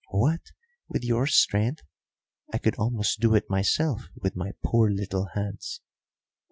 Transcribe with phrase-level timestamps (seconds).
[0.09, 0.51] "What,
[0.89, 1.83] with your strength!
[2.51, 5.81] I could almost do it myself with my poor little hands.